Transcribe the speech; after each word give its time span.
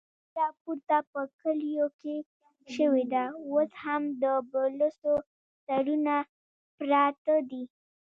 جګړه 0.35 0.47
پورته 0.61 0.97
په 1.11 1.21
کليو 1.39 1.87
کې 2.01 2.15
شوې 2.73 3.03
ده، 3.13 3.25
اوس 3.49 3.71
هم 3.83 4.03
د 4.23 4.25
بلوڅو 4.51 5.13
سرونه 5.65 6.15
پراته 6.77 7.35
دي. 7.49 7.63